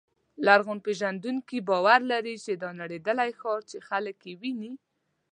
[0.45, 4.73] لرغونپېژندونکي باور لري چې دا نړېدلی ښار چې خلک یې ویني.